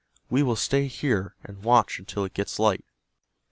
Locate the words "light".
2.57-2.83